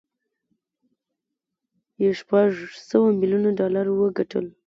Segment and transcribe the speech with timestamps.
[2.01, 2.49] یې شپږ
[2.89, 4.45] سوه ميليونه ډالر وګټل